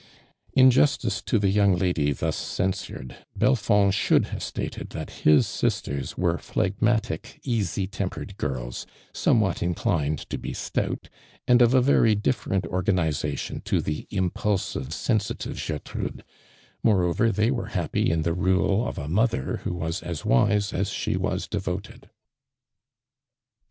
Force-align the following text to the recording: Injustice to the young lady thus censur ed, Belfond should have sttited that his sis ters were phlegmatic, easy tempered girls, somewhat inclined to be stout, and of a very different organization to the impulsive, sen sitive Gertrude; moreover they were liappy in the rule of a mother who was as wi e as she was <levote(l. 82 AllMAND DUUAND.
Injustice 0.53 1.21
to 1.21 1.37
the 1.37 1.51
young 1.51 1.75
lady 1.75 2.11
thus 2.11 2.35
censur 2.35 3.01
ed, 3.01 3.17
Belfond 3.37 3.93
should 3.93 4.29
have 4.29 4.39
sttited 4.41 4.89
that 4.93 5.11
his 5.27 5.45
sis 5.45 5.79
ters 5.79 6.17
were 6.17 6.39
phlegmatic, 6.39 7.39
easy 7.43 7.85
tempered 7.85 8.35
girls, 8.37 8.87
somewhat 9.13 9.61
inclined 9.61 10.17
to 10.31 10.39
be 10.39 10.53
stout, 10.55 11.07
and 11.47 11.61
of 11.61 11.75
a 11.75 11.81
very 11.83 12.15
different 12.15 12.65
organization 12.65 13.61
to 13.65 13.79
the 13.79 14.07
impulsive, 14.09 14.91
sen 14.91 15.19
sitive 15.19 15.63
Gertrude; 15.67 16.23
moreover 16.81 17.31
they 17.31 17.51
were 17.51 17.67
liappy 17.69 18.07
in 18.09 18.23
the 18.23 18.33
rule 18.33 18.87
of 18.87 18.97
a 18.97 19.07
mother 19.07 19.57
who 19.65 19.75
was 19.75 20.01
as 20.01 20.21
wi 20.23 20.49
e 20.55 20.63
as 20.73 20.89
she 20.89 21.15
was 21.15 21.47
<levote(l. 21.49 21.75
82 21.77 21.77
AllMAND 21.77 21.83
DUUAND. 22.05 22.09